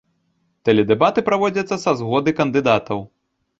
Тэледэбаты 0.69 1.19
праводзяцца 1.29 1.79
са 1.85 1.95
згоды 2.01 2.35
кандыдатаў. 2.43 2.99